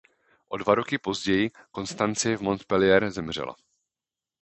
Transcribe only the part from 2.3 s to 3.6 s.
v Montpellier zemřela.